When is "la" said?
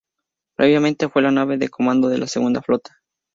1.21-1.29, 2.17-2.25